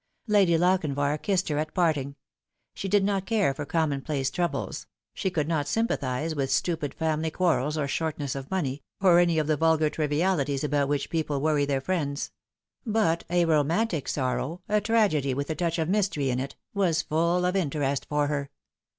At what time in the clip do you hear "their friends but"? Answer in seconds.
11.65-13.25